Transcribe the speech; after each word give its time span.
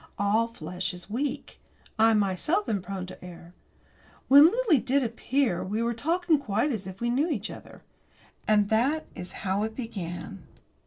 All 0.17 0.47
flesh 0.47 0.95
is 0.95 1.11
weak. 1.11 1.59
I 1.99 2.15
myself 2.15 2.67
am 2.67 2.81
prone 2.81 3.05
to 3.05 3.23
err. 3.23 3.53
When 4.29 4.45
Lily 4.51 4.79
did 4.79 5.03
appear, 5.03 5.63
we 5.63 5.83
were 5.83 5.93
talking 5.93 6.39
quite 6.39 6.71
as 6.71 6.87
if 6.87 6.99
we 7.01 7.11
knew 7.11 7.29
each 7.29 7.51
other. 7.51 7.83
And 8.47 8.69
that 8.69 9.05
is 9.13 9.31
how 9.45 9.61
it 9.61 9.75
began. 9.75 10.47